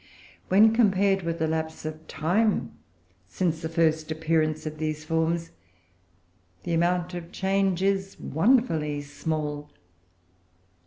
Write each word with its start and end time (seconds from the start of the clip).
When 0.49 0.73
compared 0.73 1.21
with 1.21 1.37
the 1.37 1.47
lapse 1.47 1.85
of 1.85 2.07
time 2.07 2.71
since 3.27 3.61
the 3.61 3.69
first 3.69 4.09
appearance 4.09 4.65
of 4.65 4.79
these 4.79 5.05
forms, 5.05 5.51
the 6.63 6.73
amount 6.73 7.13
of 7.13 7.31
change 7.31 7.83
is 7.83 8.19
wonderfully 8.19 9.01
small. 9.03 9.69